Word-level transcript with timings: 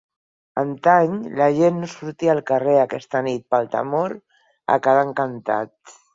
Antany 0.59 1.11
la 1.39 1.49
gent 1.57 1.77
no 1.81 1.89
sortia 1.91 2.31
al 2.35 2.41
carrer 2.47 2.73
aquesta 2.85 3.23
nit 3.29 3.45
pel 3.57 3.71
temor 3.77 4.19
a 4.19 4.81
quedar 4.89 5.07
encantat. 5.11 5.97